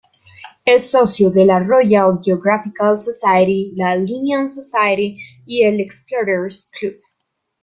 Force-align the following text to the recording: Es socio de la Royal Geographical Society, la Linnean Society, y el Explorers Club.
Es 0.65 0.89
socio 0.89 1.29
de 1.29 1.45
la 1.45 1.59
Royal 1.59 2.19
Geographical 2.23 2.97
Society, 2.97 3.71
la 3.75 3.95
Linnean 3.97 4.49
Society, 4.49 5.19
y 5.45 5.61
el 5.61 5.79
Explorers 5.79 6.71
Club. 6.79 6.95